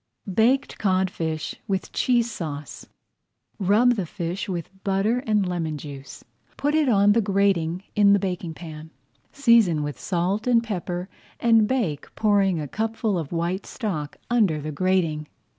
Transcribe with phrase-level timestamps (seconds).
[0.33, 2.87] BAKED CODFISH WITH CHEESE SAUCE
[3.59, 6.23] Rub the fish with butter and lemon juice,
[6.57, 8.89] put it on the grating in the baking pan,
[9.31, 11.07] season with salt and pepper,
[11.39, 15.27] and bake, pouring a cupful of white stock under the grating.